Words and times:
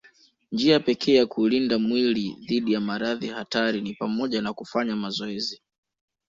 Njia 0.51 0.79
pekee 0.79 1.15
ya 1.15 1.25
kuulinda 1.25 1.79
mwili 1.79 2.37
dhidi 2.47 2.73
ya 2.73 2.79
maradhi 2.79 3.27
hatari 3.27 3.81
ni 3.81 3.93
pamoja 3.93 4.41
na 4.41 4.53
kufanya 4.53 4.95
mazoezi 4.95 5.61